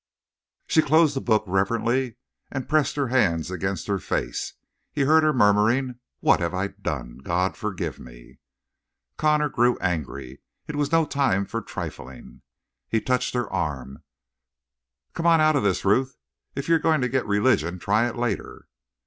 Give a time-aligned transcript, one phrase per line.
[0.65, 2.15] She closed the book reverently
[2.51, 4.55] and pressed her hands against her face.
[4.91, 7.19] He heard her murmuring: "What have I done?
[7.19, 8.39] God forgive me!"
[9.17, 10.41] Connor grew angry.
[10.67, 12.41] It was no time for trifling.
[12.89, 14.01] He touched her arm:
[15.13, 16.17] "Come on out of this, Ruth.
[16.55, 18.65] If you're going to get religion, try it later."